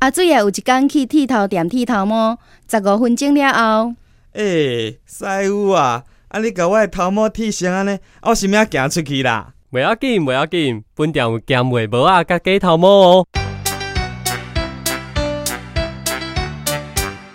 [0.00, 3.94] 阿水也有一天去剃头店剃头毛，十五分钟了后，
[4.32, 9.52] 诶，师傅啊，啊你甲我的头毛剃成安尼，我是要行出去啦。
[9.70, 13.26] 袂要紧，袂要紧，本店有咸味无啊，甲假头毛哦。